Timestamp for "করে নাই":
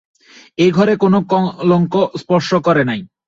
2.67-2.99